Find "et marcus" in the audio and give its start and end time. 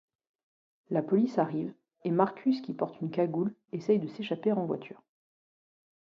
2.05-2.61